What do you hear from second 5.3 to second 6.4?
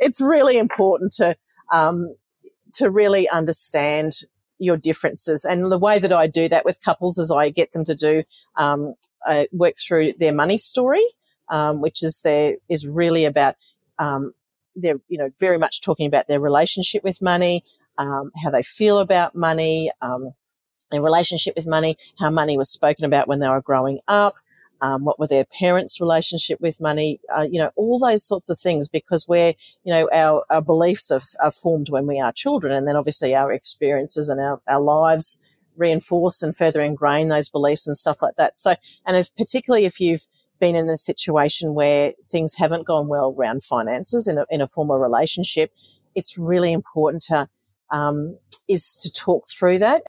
And the way that I